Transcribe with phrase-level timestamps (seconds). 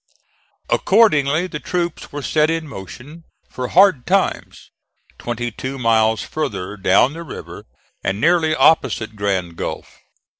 [0.71, 4.71] Accordingly the troops were set in motion for Hard Times,
[5.19, 7.67] twenty two miles farther down the river
[8.03, 9.99] and nearly opposite Grand Gulf.